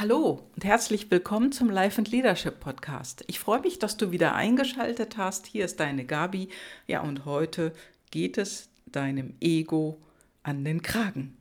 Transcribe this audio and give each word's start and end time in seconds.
Hallo 0.00 0.48
und 0.54 0.64
herzlich 0.64 1.10
willkommen 1.10 1.50
zum 1.50 1.68
Life 1.68 1.98
and 1.98 2.08
Leadership 2.08 2.60
Podcast. 2.60 3.24
Ich 3.26 3.40
freue 3.40 3.62
mich, 3.62 3.80
dass 3.80 3.96
du 3.96 4.12
wieder 4.12 4.36
eingeschaltet 4.36 5.16
hast. 5.16 5.48
Hier 5.48 5.64
ist 5.64 5.80
deine 5.80 6.04
Gabi. 6.04 6.50
Ja, 6.86 7.00
und 7.00 7.24
heute 7.24 7.72
geht 8.12 8.38
es 8.38 8.68
deinem 8.86 9.34
Ego 9.40 10.00
an 10.44 10.64
den 10.64 10.82
Kragen. 10.82 11.36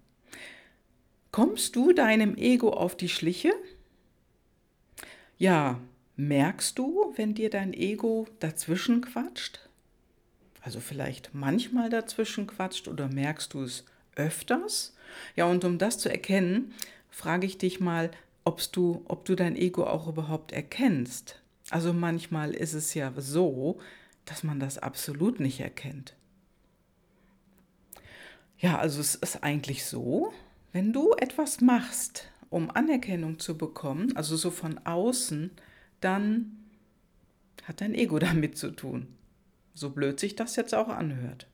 Kommst 1.32 1.76
du 1.76 1.94
deinem 1.94 2.36
Ego 2.36 2.72
auf 2.72 2.98
die 2.98 3.10
Schliche? 3.10 3.54
Ja, 5.38 5.80
merkst 6.16 6.80
du, 6.80 7.14
wenn 7.16 7.36
dir 7.36 7.52
dein 7.52 7.76
Ego 7.76 8.26
dazwischen 8.40 9.02
quatscht? 9.02 9.70
Also 10.62 10.80
vielleicht 10.80 11.30
manchmal 11.32 11.92
dazwischen 11.92 12.48
quatscht 12.48 12.88
oder 12.88 13.08
merkst 13.08 13.54
du 13.54 13.62
es 13.62 13.86
öfters? 14.16 14.96
Ja, 15.36 15.46
und 15.46 15.64
um 15.64 15.78
das 15.78 16.00
zu 16.00 16.10
erkennen, 16.10 16.74
frage 17.12 17.46
ich 17.46 17.60
dich 17.60 17.80
mal, 17.80 18.10
ob 18.48 18.62
du, 18.72 19.02
ob 19.10 19.26
du 19.26 19.36
dein 19.36 19.58
Ego 19.58 19.84
auch 19.84 20.08
überhaupt 20.08 20.54
erkennst. 20.54 21.42
Also 21.70 21.92
manchmal 21.92 22.54
ist 22.54 22.74
es 22.74 22.94
ja 22.94 23.12
so, 23.18 23.78
dass 24.24 24.44
man 24.44 24.58
das 24.62 24.78
absolut 24.78 25.42
nicht 25.42 25.60
erkennt. 25.60 26.16
Ja, 28.58 28.78
also 28.78 29.02
es 29.02 29.16
ist 29.16 29.44
eigentlich 29.44 29.84
so, 29.84 30.32
wenn 30.72 30.94
du 30.94 31.12
etwas 31.18 31.60
machst, 31.60 32.30
um 32.50 32.72
Anerkennung 32.72 33.38
zu 33.38 33.58
bekommen, 33.58 34.16
also 34.16 34.38
so 34.38 34.50
von 34.50 34.78
außen, 34.86 35.52
dann 36.00 36.58
hat 37.66 37.82
dein 37.82 37.94
Ego 37.94 38.18
damit 38.28 38.58
zu 38.58 38.72
tun. 38.72 39.10
So 39.74 39.90
blöd 39.90 40.22
sich 40.22 40.38
das 40.38 40.56
jetzt 40.56 40.74
auch 40.74 40.88
anhört. 40.88 41.48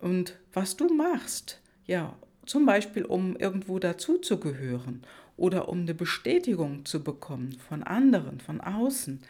Und 0.00 0.36
was 0.52 0.76
du 0.76 0.92
machst, 0.92 1.60
ja, 1.86 2.16
zum 2.46 2.66
Beispiel 2.66 3.04
um 3.04 3.36
irgendwo 3.36 3.78
dazuzugehören 3.78 5.02
oder 5.36 5.68
um 5.68 5.80
eine 5.80 5.94
Bestätigung 5.94 6.84
zu 6.84 7.02
bekommen 7.02 7.58
von 7.68 7.82
anderen, 7.82 8.40
von 8.40 8.60
außen, 8.60 9.20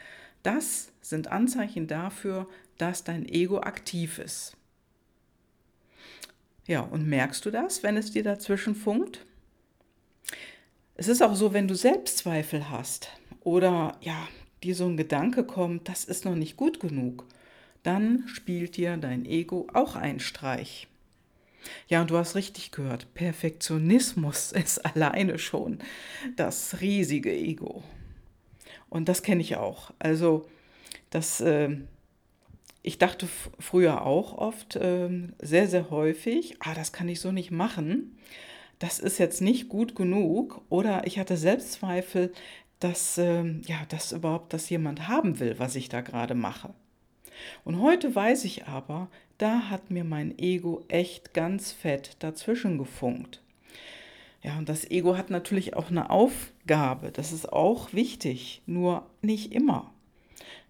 das 0.42 0.90
sind 1.02 1.28
Anzeichen 1.28 1.86
dafür, 1.86 2.46
dass 2.78 3.04
dein 3.04 3.28
Ego 3.28 3.60
aktiv 3.60 4.18
ist. 4.18 4.56
Ja, 6.66 6.80
und 6.80 7.06
merkst 7.08 7.44
du 7.44 7.50
das, 7.50 7.82
wenn 7.82 7.96
es 7.96 8.12
dir 8.12 8.22
dazwischen 8.22 8.74
funkt? 8.74 9.24
Es 10.94 11.08
ist 11.08 11.22
auch 11.22 11.34
so, 11.34 11.52
wenn 11.52 11.68
du 11.68 11.74
Selbstzweifel 11.74 12.70
hast 12.70 13.08
oder 13.40 13.96
ja, 14.00 14.28
dir 14.62 14.74
so 14.74 14.86
ein 14.86 14.96
Gedanke 14.96 15.44
kommt, 15.44 15.88
das 15.88 16.04
ist 16.04 16.24
noch 16.24 16.34
nicht 16.34 16.56
gut 16.56 16.80
genug, 16.80 17.24
dann 17.82 18.24
spielt 18.28 18.76
dir 18.76 18.96
dein 18.96 19.24
Ego 19.24 19.66
auch 19.72 19.96
einen 19.96 20.20
Streich. 20.20 20.88
Ja, 21.88 22.00
und 22.00 22.10
du 22.10 22.16
hast 22.16 22.34
richtig 22.34 22.70
gehört, 22.70 23.12
Perfektionismus 23.14 24.52
ist 24.52 24.78
alleine 24.84 25.38
schon 25.38 25.78
das 26.36 26.80
riesige 26.80 27.32
Ego. 27.32 27.82
Und 28.88 29.08
das 29.08 29.22
kenne 29.22 29.40
ich 29.40 29.56
auch. 29.56 29.92
Also, 29.98 30.48
das, 31.10 31.40
äh, 31.40 31.76
ich 32.82 32.98
dachte 32.98 33.28
früher 33.58 34.06
auch 34.06 34.36
oft, 34.36 34.76
äh, 34.76 35.10
sehr, 35.40 35.68
sehr 35.68 35.90
häufig, 35.90 36.56
ah, 36.60 36.74
das 36.74 36.92
kann 36.92 37.08
ich 37.08 37.20
so 37.20 37.32
nicht 37.32 37.50
machen. 37.50 38.18
Das 38.78 38.98
ist 38.98 39.18
jetzt 39.18 39.42
nicht 39.42 39.68
gut 39.68 39.94
genug. 39.94 40.62
Oder 40.70 41.06
ich 41.06 41.18
hatte 41.18 41.36
Selbstzweifel, 41.36 42.32
dass, 42.80 43.18
äh, 43.18 43.44
ja, 43.66 43.84
dass 43.88 44.12
überhaupt 44.12 44.52
das 44.52 44.70
jemand 44.70 45.06
haben 45.06 45.38
will, 45.38 45.58
was 45.58 45.76
ich 45.76 45.88
da 45.88 46.00
gerade 46.00 46.34
mache. 46.34 46.74
Und 47.64 47.80
heute 47.80 48.14
weiß 48.14 48.44
ich 48.44 48.66
aber, 48.66 49.08
da 49.40 49.70
hat 49.70 49.90
mir 49.90 50.04
mein 50.04 50.38
Ego 50.38 50.84
echt 50.88 51.32
ganz 51.32 51.72
fett 51.72 52.16
dazwischen 52.18 52.76
gefunkt. 52.76 53.40
Ja, 54.42 54.58
und 54.58 54.68
das 54.68 54.90
Ego 54.90 55.16
hat 55.16 55.30
natürlich 55.30 55.74
auch 55.74 55.90
eine 55.90 56.10
Aufgabe, 56.10 57.10
das 57.10 57.32
ist 57.32 57.50
auch 57.50 57.92
wichtig, 57.92 58.62
nur 58.66 59.06
nicht 59.22 59.52
immer. 59.52 59.92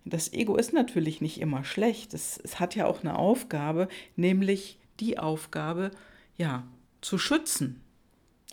Das 0.05 0.33
Ego 0.33 0.57
ist 0.57 0.73
natürlich 0.73 1.21
nicht 1.21 1.41
immer 1.41 1.65
schlecht, 1.65 2.15
es, 2.15 2.41
es 2.43 2.59
hat 2.61 2.75
ja 2.75 2.87
auch 2.87 3.01
eine 3.01 3.19
Aufgabe, 3.19 3.89
nämlich 4.17 4.79
die 5.01 5.19
Aufgabe, 5.19 5.91
ja, 6.37 6.65
zu 7.01 7.19
schützen. 7.19 7.81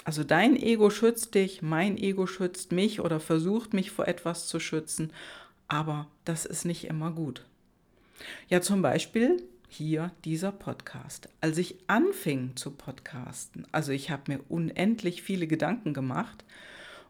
Also 0.03 0.24
dein 0.24 0.56
Ego 0.56 0.90
schützt 0.90 1.36
dich, 1.36 1.62
mein 1.62 1.97
Ego 1.97 2.28
schützt 2.28 2.72
mich 2.72 3.02
oder 3.02 3.19
versucht 3.19 3.74
mich 3.74 3.92
vor 3.92 4.08
etwas 4.08 4.47
zu 4.47 4.59
schützen, 4.59 5.12
aber 5.68 6.08
das 6.25 6.46
ist 6.46 6.66
nicht 6.66 6.86
immer 6.86 7.12
gut. 7.12 7.46
Ja, 8.50 8.62
zum 8.62 8.81
Beispiel 8.81 9.44
hier 9.68 10.12
dieser 10.26 10.52
Podcast. 10.52 11.30
Als 11.42 11.58
ich 11.58 11.76
anfing 11.88 12.56
zu 12.56 12.72
podcasten, 12.72 13.68
also 13.72 13.92
ich 13.92 14.10
habe 14.10 14.32
mir 14.32 14.40
unendlich 14.50 15.22
viele 15.22 15.48
Gedanken 15.48 15.94
gemacht 15.94 16.44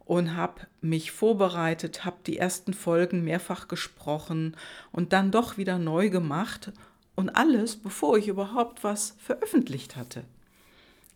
und 0.05 0.35
habe 0.35 0.67
mich 0.81 1.11
vorbereitet, 1.11 2.05
habe 2.05 2.17
die 2.25 2.37
ersten 2.37 2.73
Folgen 2.73 3.23
mehrfach 3.23 3.67
gesprochen 3.67 4.55
und 4.91 5.13
dann 5.13 5.31
doch 5.31 5.57
wieder 5.57 5.77
neu 5.77 6.09
gemacht 6.09 6.71
und 7.15 7.29
alles, 7.29 7.75
bevor 7.75 8.17
ich 8.17 8.27
überhaupt 8.27 8.83
was 8.83 9.15
veröffentlicht 9.19 9.95
hatte. 9.95 10.23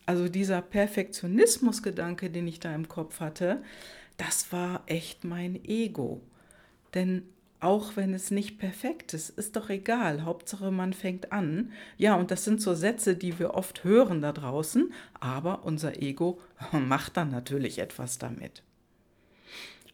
Also 0.05 0.27
dieser 0.27 0.61
Perfektionismusgedanke, 0.61 2.29
den 2.29 2.47
ich 2.47 2.59
da 2.59 2.73
im 2.73 2.89
Kopf 2.89 3.19
hatte, 3.19 3.61
das 4.17 4.51
war 4.51 4.83
echt 4.87 5.23
mein 5.23 5.63
Ego. 5.63 6.21
Denn 6.93 7.23
auch 7.61 7.95
wenn 7.95 8.13
es 8.13 8.31
nicht 8.31 8.57
perfekt 8.57 9.13
ist, 9.13 9.29
ist 9.29 9.55
doch 9.55 9.69
egal. 9.69 10.23
Hauptsache, 10.23 10.71
man 10.71 10.93
fängt 10.93 11.31
an. 11.31 11.71
Ja, 11.97 12.15
und 12.15 12.31
das 12.31 12.43
sind 12.43 12.59
so 12.59 12.73
Sätze, 12.73 13.15
die 13.15 13.37
wir 13.37 13.53
oft 13.53 13.83
hören 13.83 14.21
da 14.21 14.31
draußen, 14.31 14.91
aber 15.19 15.63
unser 15.63 16.01
Ego 16.01 16.39
macht 16.71 17.17
dann 17.17 17.29
natürlich 17.29 17.77
etwas 17.77 18.17
damit. 18.17 18.63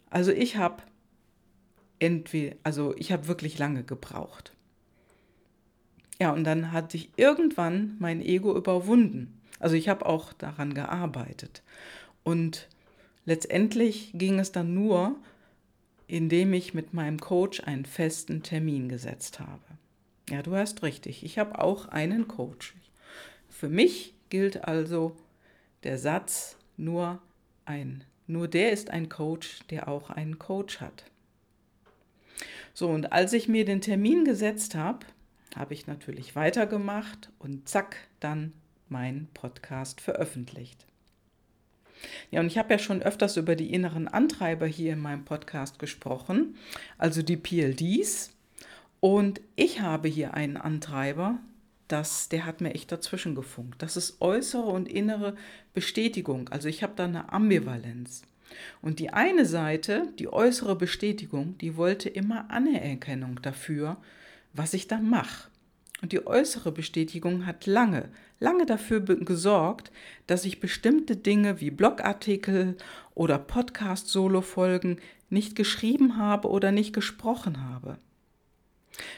Also 0.09 0.31
ich 0.31 0.55
habe 0.55 0.81
entweder, 1.99 2.55
also 2.63 2.95
ich 2.97 3.11
habe 3.11 3.27
wirklich 3.27 3.59
lange 3.59 3.83
gebraucht. 3.83 4.53
Ja, 6.19 6.31
und 6.31 6.45
dann 6.45 6.71
hatte 6.71 6.95
ich 6.95 7.11
irgendwann 7.17 7.97
mein 7.99 8.21
Ego 8.21 8.55
überwunden. 8.55 9.39
Also 9.59 9.75
ich 9.75 9.89
habe 9.89 10.05
auch 10.05 10.31
daran 10.31 10.73
gearbeitet. 10.73 11.63
Und 12.23 12.69
letztendlich 13.25 14.11
ging 14.13 14.39
es 14.39 14.53
dann 14.53 14.73
nur, 14.73 15.17
indem 16.07 16.53
ich 16.53 16.73
mit 16.73 16.93
meinem 16.93 17.19
Coach 17.19 17.61
einen 17.61 17.85
festen 17.85 18.43
Termin 18.43 18.89
gesetzt 18.89 19.39
habe. 19.39 19.61
Ja, 20.29 20.41
du 20.41 20.55
hast 20.55 20.83
richtig, 20.83 21.23
ich 21.23 21.37
habe 21.37 21.59
auch 21.61 21.87
einen 21.87 22.27
Coach. 22.27 22.75
Für 23.49 23.69
mich 23.69 24.13
gilt 24.29 24.65
also 24.65 25.15
der 25.83 25.97
Satz, 25.97 26.57
nur 26.75 27.21
ein, 27.65 28.03
nur 28.27 28.47
der 28.47 28.71
ist 28.71 28.89
ein 28.89 29.09
Coach, 29.09 29.59
der 29.69 29.87
auch 29.87 30.09
einen 30.09 30.37
Coach 30.37 30.81
hat. 30.81 31.05
So, 32.73 32.89
und 32.89 33.11
als 33.11 33.33
ich 33.33 33.47
mir 33.47 33.65
den 33.65 33.81
Termin 33.81 34.25
gesetzt 34.25 34.75
habe, 34.75 35.05
habe 35.55 35.73
ich 35.73 35.87
natürlich 35.87 36.35
weitergemacht 36.35 37.31
und 37.39 37.67
zack, 37.67 37.97
dann 38.19 38.53
meinen 38.89 39.27
Podcast 39.33 40.01
veröffentlicht. 40.01 40.85
Ja, 42.31 42.39
und 42.39 42.47
ich 42.47 42.57
habe 42.57 42.73
ja 42.73 42.79
schon 42.79 43.01
öfters 43.01 43.37
über 43.37 43.55
die 43.55 43.73
inneren 43.73 44.07
Antreiber 44.07 44.65
hier 44.67 44.93
in 44.93 44.99
meinem 44.99 45.25
Podcast 45.25 45.79
gesprochen, 45.79 46.55
also 46.97 47.21
die 47.21 47.37
PLDs. 47.37 48.31
Und 48.99 49.41
ich 49.55 49.81
habe 49.81 50.07
hier 50.07 50.33
einen 50.33 50.57
Antreiber, 50.57 51.39
das, 51.87 52.29
der 52.29 52.45
hat 52.45 52.61
mir 52.61 52.73
echt 52.73 52.91
dazwischen 52.91 53.35
gefunkt. 53.35 53.81
Das 53.81 53.95
ist 53.95 54.21
äußere 54.21 54.67
und 54.67 54.89
innere 54.89 55.35
Bestätigung. 55.73 56.49
Also 56.49 56.67
ich 56.67 56.83
habe 56.83 56.93
da 56.95 57.05
eine 57.05 57.31
Ambivalenz. 57.31 58.23
Und 58.81 58.99
die 58.99 59.11
eine 59.11 59.45
Seite, 59.45 60.07
die 60.19 60.31
äußere 60.31 60.75
Bestätigung, 60.75 61.57
die 61.59 61.77
wollte 61.77 62.09
immer 62.09 62.49
Anerkennung 62.49 63.41
dafür, 63.41 63.97
was 64.53 64.73
ich 64.73 64.87
da 64.87 64.97
mache. 64.97 65.49
Und 66.01 66.11
die 66.11 66.25
äußere 66.27 66.71
Bestätigung 66.71 67.45
hat 67.45 67.65
lange, 67.65 68.09
lange 68.39 68.65
dafür 68.65 69.01
gesorgt, 69.01 69.91
dass 70.27 70.45
ich 70.45 70.59
bestimmte 70.59 71.15
Dinge 71.15 71.59
wie 71.59 71.71
Blogartikel 71.71 72.77
oder 73.15 73.39
Podcast-Solo-Folgen 73.39 74.99
nicht 75.29 75.55
geschrieben 75.55 76.17
habe 76.17 76.49
oder 76.49 76.71
nicht 76.71 76.93
gesprochen 76.93 77.67
habe. 77.69 77.97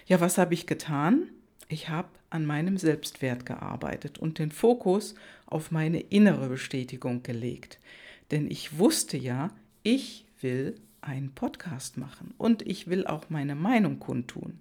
Ja, 0.05 0.21
was 0.21 0.37
habe 0.37 0.53
ich 0.53 0.67
getan? 0.67 1.29
Ich 1.67 1.89
habe 1.89 2.09
an 2.29 2.45
meinem 2.45 2.77
Selbstwert 2.77 3.45
gearbeitet 3.45 4.17
und 4.17 4.39
den 4.39 4.51
Fokus 4.51 5.15
auf 5.45 5.71
meine 5.71 5.99
innere 5.99 6.49
Bestätigung 6.49 7.23
gelegt. 7.23 7.79
Denn 8.31 8.49
ich 8.49 8.77
wusste 8.77 9.17
ja, 9.17 9.49
ich 9.83 10.25
will 10.41 10.75
einen 11.01 11.33
Podcast 11.33 11.97
machen 11.97 12.33
und 12.37 12.61
ich 12.65 12.87
will 12.87 13.05
auch 13.07 13.29
meine 13.29 13.55
Meinung 13.55 13.99
kundtun. 13.99 14.59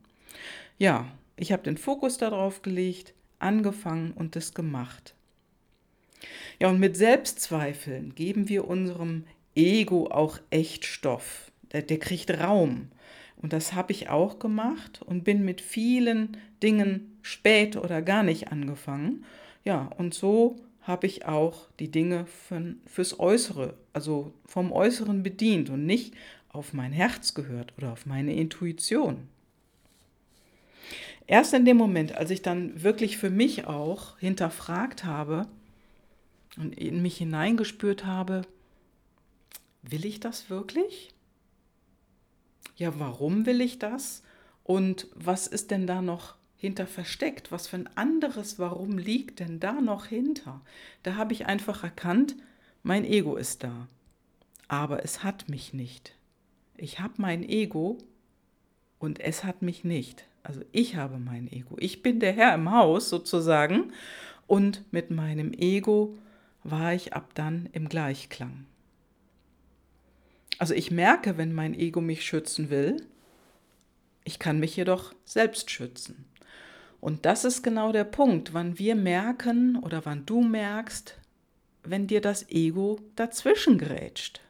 Ja, 0.78 1.06
ich 1.38 1.52
habe 1.52 1.62
den 1.62 1.76
Fokus 1.76 2.18
darauf 2.18 2.62
gelegt, 2.62 3.14
angefangen 3.38 4.12
und 4.12 4.36
es 4.36 4.54
gemacht. 4.54 5.14
Ja, 6.60 6.68
und 6.68 6.80
mit 6.80 6.96
Selbstzweifeln 6.96 8.14
geben 8.14 8.48
wir 8.48 8.66
unserem 8.66 9.24
Ego 9.54 10.08
auch 10.08 10.38
echt 10.50 10.84
Stoff. 10.84 11.52
Der, 11.72 11.82
der 11.82 11.98
kriegt 11.98 12.30
Raum. 12.30 12.88
Und 13.36 13.52
das 13.52 13.72
habe 13.72 13.92
ich 13.92 14.08
auch 14.08 14.38
gemacht 14.38 15.00
und 15.02 15.22
bin 15.22 15.44
mit 15.44 15.60
vielen 15.60 16.36
Dingen 16.62 17.18
spät 17.22 17.76
oder 17.76 18.02
gar 18.02 18.24
nicht 18.24 18.50
angefangen. 18.50 19.24
Ja, 19.64 19.90
und 19.96 20.14
so 20.14 20.56
habe 20.82 21.06
ich 21.06 21.26
auch 21.26 21.68
die 21.78 21.90
Dinge 21.90 22.26
von, 22.48 22.80
fürs 22.86 23.20
Äußere, 23.20 23.74
also 23.92 24.32
vom 24.46 24.72
Äußeren 24.72 25.22
bedient 25.22 25.70
und 25.70 25.86
nicht 25.86 26.14
auf 26.48 26.72
mein 26.72 26.92
Herz 26.92 27.34
gehört 27.34 27.74
oder 27.76 27.92
auf 27.92 28.06
meine 28.06 28.34
Intuition. 28.34 29.28
Erst 31.28 31.52
in 31.52 31.66
dem 31.66 31.76
Moment, 31.76 32.12
als 32.12 32.30
ich 32.30 32.40
dann 32.40 32.82
wirklich 32.82 33.18
für 33.18 33.28
mich 33.28 33.66
auch 33.66 34.18
hinterfragt 34.18 35.04
habe 35.04 35.46
und 36.56 36.76
in 36.76 37.02
mich 37.02 37.18
hineingespürt 37.18 38.06
habe, 38.06 38.42
will 39.82 40.06
ich 40.06 40.20
das 40.20 40.48
wirklich? 40.48 41.12
Ja, 42.76 42.98
warum 42.98 43.44
will 43.44 43.60
ich 43.60 43.78
das? 43.78 44.22
Und 44.64 45.06
was 45.14 45.46
ist 45.46 45.70
denn 45.70 45.86
da 45.86 46.00
noch 46.00 46.36
hinter 46.56 46.86
versteckt? 46.86 47.52
Was 47.52 47.66
für 47.66 47.76
ein 47.76 47.90
anderes 47.94 48.58
Warum 48.58 48.96
liegt 48.96 49.40
denn 49.40 49.60
da 49.60 49.82
noch 49.82 50.06
hinter? 50.06 50.62
Da 51.02 51.16
habe 51.16 51.34
ich 51.34 51.44
einfach 51.44 51.84
erkannt, 51.84 52.36
mein 52.82 53.04
Ego 53.04 53.36
ist 53.36 53.64
da. 53.64 53.86
Aber 54.66 55.04
es 55.04 55.22
hat 55.22 55.50
mich 55.50 55.74
nicht. 55.74 56.14
Ich 56.78 57.00
habe 57.00 57.14
mein 57.18 57.46
Ego 57.46 57.98
und 58.98 59.20
es 59.20 59.44
hat 59.44 59.60
mich 59.60 59.84
nicht. 59.84 60.27
Also 60.42 60.62
ich 60.72 60.96
habe 60.96 61.18
mein 61.18 61.50
Ego. 61.50 61.76
Ich 61.78 62.02
bin 62.02 62.20
der 62.20 62.32
Herr 62.32 62.54
im 62.54 62.70
Haus 62.70 63.08
sozusagen 63.08 63.92
und 64.46 64.84
mit 64.92 65.10
meinem 65.10 65.52
Ego 65.52 66.16
war 66.64 66.94
ich 66.94 67.12
ab 67.12 67.30
dann 67.34 67.68
im 67.72 67.88
Gleichklang. 67.88 68.66
Also 70.58 70.74
ich 70.74 70.90
merke, 70.90 71.36
wenn 71.38 71.52
mein 71.52 71.74
Ego 71.74 72.00
mich 72.00 72.24
schützen 72.24 72.70
will, 72.70 72.96
ich 74.24 74.38
kann 74.38 74.58
mich 74.58 74.76
jedoch 74.76 75.14
selbst 75.24 75.70
schützen. 75.70 76.24
Und 77.00 77.24
das 77.24 77.44
ist 77.44 77.62
genau 77.62 77.92
der 77.92 78.04
Punkt, 78.04 78.54
wann 78.54 78.78
wir 78.78 78.96
merken 78.96 79.76
oder 79.76 80.04
wann 80.04 80.26
du 80.26 80.42
merkst, 80.42 81.16
wenn 81.84 82.06
dir 82.06 82.20
das 82.20 82.50
Ego 82.50 82.98
dazwischen 83.14 83.78
grätscht. 83.78 84.40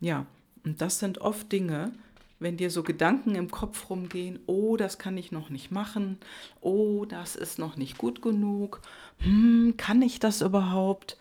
Ja, 0.00 0.26
und 0.64 0.80
das 0.80 0.98
sind 0.98 1.18
oft 1.18 1.50
Dinge, 1.52 1.92
wenn 2.38 2.56
dir 2.56 2.70
so 2.70 2.82
Gedanken 2.82 3.34
im 3.34 3.50
Kopf 3.50 3.88
rumgehen, 3.88 4.40
oh, 4.46 4.76
das 4.76 4.98
kann 4.98 5.16
ich 5.16 5.32
noch 5.32 5.50
nicht 5.50 5.70
machen, 5.70 6.18
oh, 6.60 7.04
das 7.04 7.36
ist 7.36 7.58
noch 7.58 7.76
nicht 7.76 7.98
gut 7.98 8.22
genug, 8.22 8.82
hm, 9.18 9.74
kann 9.76 10.02
ich 10.02 10.20
das 10.20 10.42
überhaupt? 10.42 11.16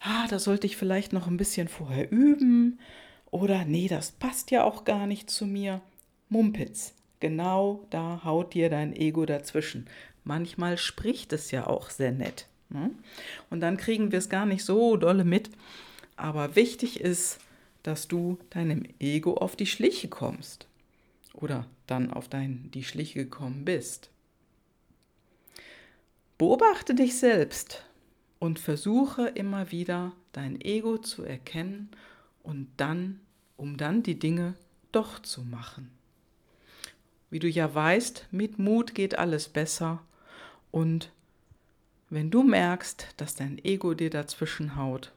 Ah, 0.00 0.26
da 0.28 0.38
sollte 0.38 0.66
ich 0.66 0.76
vielleicht 0.76 1.12
noch 1.12 1.26
ein 1.26 1.36
bisschen 1.36 1.68
vorher 1.68 2.10
üben. 2.10 2.80
Oder 3.30 3.64
nee, 3.64 3.88
das 3.88 4.10
passt 4.10 4.50
ja 4.50 4.64
auch 4.64 4.84
gar 4.84 5.06
nicht 5.06 5.30
zu 5.30 5.46
mir. 5.46 5.80
Mumpitz, 6.28 6.94
genau 7.20 7.86
da 7.90 8.22
haut 8.24 8.52
dir 8.52 8.68
dein 8.68 8.94
Ego 8.94 9.24
dazwischen. 9.26 9.86
Manchmal 10.24 10.76
spricht 10.76 11.32
es 11.32 11.50
ja 11.50 11.66
auch 11.66 11.90
sehr 11.90 12.12
nett. 12.12 12.46
Ne? 12.68 12.90
Und 13.48 13.60
dann 13.60 13.76
kriegen 13.76 14.12
wir 14.12 14.18
es 14.18 14.28
gar 14.28 14.44
nicht 14.44 14.64
so 14.64 14.96
dolle 14.96 15.24
mit. 15.24 15.50
Aber 16.16 16.56
wichtig 16.56 17.00
ist, 17.00 17.38
dass 17.82 18.08
du 18.08 18.38
deinem 18.50 18.84
Ego 18.98 19.34
auf 19.34 19.56
die 19.56 19.66
Schliche 19.66 20.08
kommst 20.08 20.66
oder 21.34 21.66
dann 21.86 22.12
auf 22.12 22.28
dein, 22.28 22.70
die 22.72 22.84
Schliche 22.84 23.24
gekommen 23.24 23.64
bist. 23.64 24.10
Beobachte 26.38 26.94
dich 26.94 27.18
selbst 27.18 27.84
und 28.38 28.58
versuche 28.58 29.28
immer 29.28 29.70
wieder 29.70 30.12
dein 30.32 30.60
Ego 30.60 30.98
zu 30.98 31.22
erkennen 31.22 31.90
und 32.42 32.68
dann, 32.76 33.20
um 33.56 33.76
dann 33.76 34.02
die 34.02 34.18
Dinge 34.18 34.54
doch 34.90 35.20
zu 35.20 35.42
machen. 35.42 35.90
Wie 37.30 37.38
du 37.38 37.48
ja 37.48 37.72
weißt, 37.74 38.26
mit 38.30 38.58
Mut 38.58 38.94
geht 38.94 39.18
alles 39.18 39.48
besser 39.48 40.02
und 40.70 41.12
wenn 42.10 42.30
du 42.30 42.42
merkst, 42.42 43.14
dass 43.16 43.36
dein 43.36 43.58
Ego 43.64 43.94
dir 43.94 44.10
dazwischen 44.10 44.76
haut, 44.76 45.12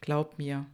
glaub 0.00 0.38
mir, 0.38 0.64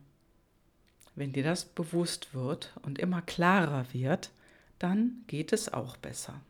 wenn 1.14 1.32
dir 1.32 1.43
das 1.43 1.64
bewusst 1.64 2.35
wird 2.35 2.73
und 2.82 2.99
immer 2.99 3.23
klarer 3.23 3.87
wird, 3.93 4.31
dann 4.79 5.23
geht 5.26 5.53
es 5.53 5.73
auch 5.73 5.97
besser. 5.97 6.41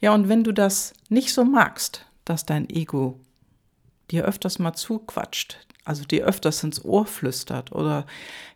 Ja, 0.00 0.14
und 0.14 0.28
wenn 0.28 0.44
du 0.44 0.52
das 0.52 0.92
nicht 1.08 1.32
so 1.32 1.44
magst, 1.44 2.06
dass 2.24 2.46
dein 2.46 2.68
Ego 2.68 3.20
dir 4.10 4.24
öfters 4.24 4.58
mal 4.58 4.74
zuquatscht, 4.74 5.58
also 5.84 6.04
dir 6.04 6.24
öfters 6.24 6.62
ins 6.62 6.84
Ohr 6.84 7.06
flüstert 7.06 7.72
oder 7.72 8.06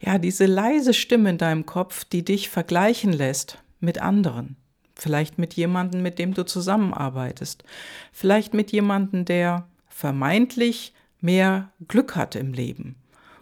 ja, 0.00 0.18
diese 0.18 0.46
leise 0.46 0.94
Stimme 0.94 1.30
in 1.30 1.38
deinem 1.38 1.66
Kopf, 1.66 2.04
die 2.04 2.24
dich 2.24 2.48
vergleichen 2.48 3.12
lässt 3.12 3.58
mit 3.80 4.00
anderen, 4.00 4.56
vielleicht 4.94 5.38
mit 5.38 5.54
jemandem, 5.54 6.02
mit 6.02 6.18
dem 6.18 6.34
du 6.34 6.44
zusammenarbeitest, 6.44 7.64
vielleicht 8.12 8.54
mit 8.54 8.72
jemandem, 8.72 9.24
der 9.24 9.68
vermeintlich 9.88 10.92
mehr 11.20 11.70
Glück 11.88 12.16
hat 12.16 12.34
im 12.34 12.52
Leben 12.52 12.99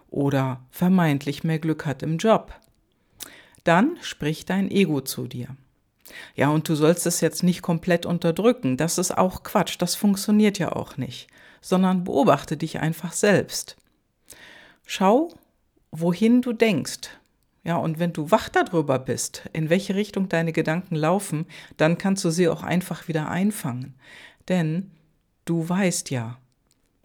oder 0.09 0.61
vermeintlich 0.71 1.43
mehr 1.43 1.59
Glück 1.59 1.85
hat 1.85 2.03
im 2.03 2.17
Job. 2.17 2.53
Dann 3.63 3.97
spricht 4.01 4.49
dein 4.49 4.71
Ego 4.71 5.01
zu 5.01 5.27
dir. 5.27 5.55
Ja, 6.35 6.49
und 6.49 6.67
du 6.67 6.75
sollst 6.75 7.05
es 7.05 7.21
jetzt 7.21 7.43
nicht 7.43 7.61
komplett 7.61 8.05
unterdrücken, 8.05 8.77
das 8.77 8.97
ist 8.97 9.17
auch 9.17 9.43
Quatsch, 9.43 9.75
das 9.79 9.95
funktioniert 9.95 10.57
ja 10.57 10.71
auch 10.71 10.97
nicht, 10.97 11.27
sondern 11.61 12.03
beobachte 12.03 12.57
dich 12.57 12.79
einfach 12.79 13.13
selbst. 13.13 13.77
Schau, 14.85 15.31
wohin 15.91 16.41
du 16.41 16.53
denkst. 16.53 17.09
Ja, 17.63 17.75
und 17.75 17.99
wenn 17.99 18.13
du 18.13 18.31
wach 18.31 18.49
darüber 18.49 18.97
bist, 18.97 19.43
in 19.53 19.69
welche 19.69 19.93
Richtung 19.93 20.29
deine 20.29 20.53
Gedanken 20.53 20.95
laufen, 20.95 21.45
dann 21.77 21.97
kannst 21.97 22.23
du 22.23 22.31
sie 22.31 22.47
auch 22.47 22.63
einfach 22.63 23.07
wieder 23.07 23.29
einfangen. 23.29 23.93
Denn 24.47 24.91
du 25.45 25.67
weißt 25.67 26.09
ja, 26.09 26.39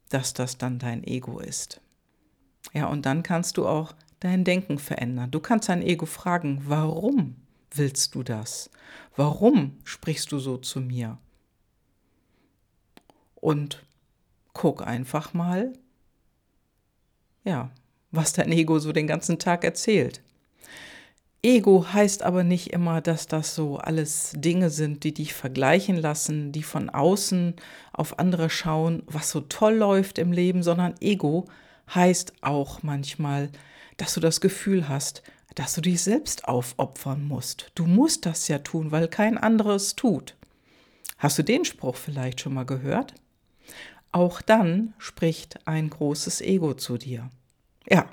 dass 0.09 0.33
das 0.33 0.57
dann 0.57 0.79
dein 0.79 1.05
Ego 1.05 1.41
ist. 1.41 1.81
Ja, 2.75 2.87
und 2.89 3.07
dann 3.07 3.23
kannst 3.23 3.57
du 3.57 3.67
auch 3.67 3.95
dein 4.21 4.45
Denken 4.45 4.79
verändern. 4.79 5.31
Du 5.31 5.41
kannst 5.41 5.69
dein 5.69 5.81
Ego 5.81 6.07
fragen, 6.07 6.63
warum 6.67 7.37
willst 7.71 8.15
du 8.15 8.23
das? 8.23 8.69
Warum 9.17 9.79
sprichst 9.85 10.33
du 10.33 10.39
so 10.39 10.59
zu 10.59 10.81
mir? 10.81 11.19
Und 13.37 13.83
guck 14.53 14.87
einfach 14.87 15.35
mal, 15.35 15.73
ja, 17.45 17.71
was 18.11 18.33
dein 18.33 18.53
Ego 18.53 18.79
so 18.79 18.93
den 18.93 19.07
ganzen 19.07 19.39
Tag 19.39 19.65
erzählt. 19.65 20.23
Ego 21.43 21.87
heißt 21.93 22.23
aber 22.23 22.43
nicht 22.43 22.73
immer, 22.73 23.03
dass 23.03 23.27
das 23.27 23.55
so 23.55 23.77
alles 23.77 24.33
Dinge 24.35 24.71
sind, 24.71 25.05
die 25.05 25.13
dich 25.13 25.35
vergleichen 25.35 25.97
lassen, 25.97 26.53
die 26.53 26.63
von 26.63 26.89
außen 26.89 27.55
auf 27.93 28.19
andere 28.19 28.49
schauen, 28.49 29.03
was 29.07 29.31
so 29.31 29.43
toll 29.43 29.75
läuft 29.75 30.19
im 30.19 30.33
Leben, 30.33 30.63
sondern 30.63 30.95
Ego 31.01 31.45
heißt 31.93 32.35
auch 32.43 32.83
manchmal, 32.83 33.51
dass 33.97 34.15
du 34.15 34.21
das 34.21 34.41
Gefühl 34.41 34.89
hast, 34.89 35.23
dass 35.55 35.75
du 35.75 35.81
dich 35.81 36.03
selbst 36.03 36.47
aufopfern 36.47 37.25
musst. 37.27 37.71
Du 37.75 37.87
musst 37.87 38.27
das 38.27 38.49
ja 38.49 38.59
tun, 38.59 38.91
weil 38.91 39.09
kein 39.09 39.39
anderes 39.39 39.95
tut. 39.95 40.37
Hast 41.19 41.39
du 41.39 41.43
den 41.43 41.65
Spruch 41.65 41.97
vielleicht 41.97 42.41
schon 42.41 42.55
mal 42.55 42.67
gehört? 42.67 43.15
Auch 44.13 44.43
dann 44.43 44.95
spricht 44.99 45.67
ein 45.67 45.91
großes 45.91 46.41
Ego 46.41 46.75
zu 46.75 46.99
dir. 46.99 47.31
Ja, 47.89 48.09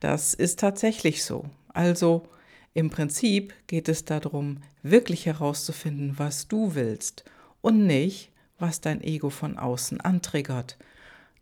das 0.00 0.34
ist 0.34 0.60
tatsächlich 0.60 1.24
so. 1.24 1.44
Also 1.68 2.28
im 2.74 2.90
Prinzip 2.90 3.54
geht 3.66 3.88
es 3.88 4.04
darum, 4.04 4.62
wirklich 4.82 5.26
herauszufinden, 5.26 6.18
was 6.18 6.48
du 6.48 6.74
willst 6.74 7.24
und 7.60 7.86
nicht, 7.86 8.30
was 8.58 8.80
dein 8.80 9.02
Ego 9.02 9.30
von 9.30 9.58
außen 9.58 10.00
antriggert, 10.00 10.76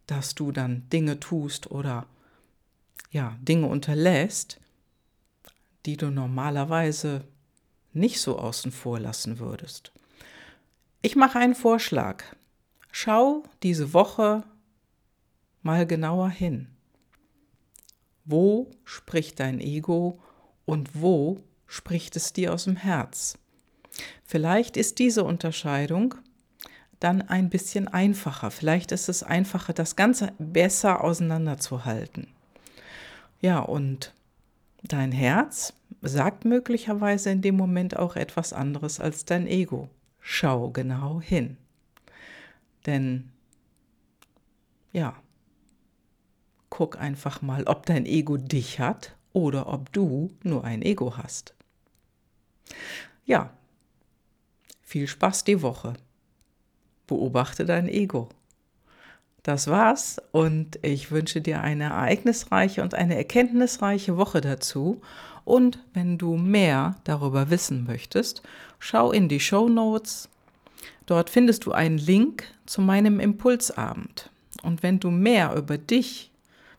dass 0.06 0.34
du 0.34 0.52
dann 0.52 0.88
Dinge 0.90 1.20
tust 1.20 1.70
oder 1.70 2.06
ja, 3.10 3.36
Dinge 3.40 3.66
unterlässt, 3.66 4.60
die 5.86 5.96
du 5.96 6.10
normalerweise 6.10 7.24
nicht 7.92 8.20
so 8.20 8.38
außen 8.38 8.72
vor 8.72 8.98
lassen 8.98 9.38
würdest. 9.38 9.92
Ich 11.02 11.16
mache 11.16 11.38
einen 11.38 11.54
Vorschlag. 11.54 12.24
Schau 12.90 13.44
diese 13.62 13.92
Woche 13.92 14.44
mal 15.62 15.86
genauer 15.86 16.30
hin. 16.30 16.68
Wo 18.24 18.70
spricht 18.84 19.40
dein 19.40 19.60
Ego 19.60 20.20
und 20.64 21.00
wo 21.00 21.42
spricht 21.66 22.16
es 22.16 22.32
dir 22.32 22.52
aus 22.52 22.64
dem 22.64 22.76
Herz? 22.76 23.38
Vielleicht 24.24 24.76
ist 24.76 24.98
diese 24.98 25.24
Unterscheidung 25.24 26.14
dann 27.04 27.20
ein 27.20 27.50
bisschen 27.50 27.86
einfacher. 27.86 28.50
Vielleicht 28.50 28.90
ist 28.90 29.10
es 29.10 29.22
einfacher, 29.22 29.74
das 29.74 29.94
Ganze 29.94 30.32
besser 30.38 31.04
auseinanderzuhalten. 31.04 32.28
Ja, 33.42 33.58
und 33.60 34.14
dein 34.82 35.12
Herz 35.12 35.74
sagt 36.00 36.46
möglicherweise 36.46 37.30
in 37.30 37.42
dem 37.42 37.56
Moment 37.56 37.98
auch 37.98 38.16
etwas 38.16 38.54
anderes 38.54 39.00
als 39.00 39.26
dein 39.26 39.46
Ego. 39.46 39.90
Schau 40.18 40.70
genau 40.70 41.20
hin. 41.20 41.58
Denn 42.86 43.30
ja, 44.92 45.14
guck 46.70 46.98
einfach 46.98 47.42
mal, 47.42 47.64
ob 47.64 47.84
dein 47.84 48.06
Ego 48.06 48.38
dich 48.38 48.80
hat 48.80 49.14
oder 49.34 49.66
ob 49.66 49.92
du 49.92 50.30
nur 50.42 50.64
ein 50.64 50.80
Ego 50.80 51.18
hast. 51.18 51.54
Ja, 53.26 53.50
viel 54.80 55.06
Spaß 55.06 55.44
die 55.44 55.60
Woche. 55.60 55.94
Beobachte 57.06 57.64
dein 57.64 57.88
Ego. 57.88 58.28
Das 59.44 59.68
war's 59.68 60.22
und 60.32 60.78
ich 60.80 61.10
wünsche 61.10 61.42
dir 61.42 61.60
eine 61.60 61.84
ereignisreiche 61.84 62.82
und 62.82 62.94
eine 62.94 63.14
erkenntnisreiche 63.14 64.16
Woche 64.16 64.40
dazu. 64.40 65.02
Und 65.44 65.78
wenn 65.92 66.16
du 66.16 66.36
mehr 66.36 66.96
darüber 67.04 67.50
wissen 67.50 67.84
möchtest, 67.84 68.42
schau 68.78 69.12
in 69.12 69.28
die 69.28 69.40
Show 69.40 69.68
Notes. 69.68 70.30
Dort 71.04 71.28
findest 71.28 71.66
du 71.66 71.72
einen 71.72 71.98
Link 71.98 72.44
zu 72.64 72.80
meinem 72.80 73.20
Impulsabend. 73.20 74.30
Und 74.62 74.82
wenn 74.82 74.98
du 74.98 75.10
mehr 75.10 75.54
über 75.54 75.76
dich, 75.76 76.30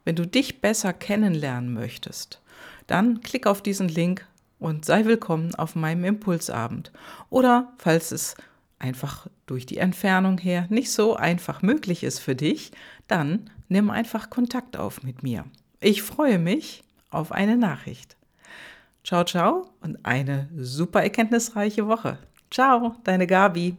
wenn 0.03 0.15
du 0.15 0.25
dich 0.25 0.59
besser 0.59 0.91
kennenlernen 0.91 1.71
möchtest, 1.71 2.41
dann 2.87 3.21
klick 3.21 3.45
auf 3.45 3.61
diesen 3.61 3.89
Link 3.89 4.25
und 4.57 4.85
sei 4.85 5.05
willkommen 5.05 5.53
auf 5.53 5.75
meinem 5.75 6.03
Impulsabend. 6.03 6.91
Oder 7.29 7.73
falls 7.77 8.11
es 8.11 8.35
einfach 8.85 9.27
durch 9.47 9.65
die 9.65 9.77
Entfernung 9.77 10.37
her 10.37 10.67
nicht 10.69 10.91
so 10.91 11.15
einfach 11.15 11.61
möglich 11.63 12.03
ist 12.03 12.19
für 12.19 12.35
dich, 12.35 12.71
dann 13.07 13.49
nimm 13.67 13.89
einfach 13.89 14.29
Kontakt 14.29 14.77
auf 14.77 15.01
mit 15.03 15.23
mir. 15.23 15.45
Ich 15.79 16.03
freue 16.03 16.37
mich 16.37 16.83
auf 17.09 17.31
eine 17.31 17.57
Nachricht. 17.57 18.15
Ciao, 19.03 19.23
ciao 19.23 19.69
und 19.81 20.05
eine 20.05 20.49
super 20.55 21.01
erkenntnisreiche 21.01 21.87
Woche. 21.87 22.19
Ciao, 22.51 22.95
deine 23.03 23.27
Gabi. 23.27 23.75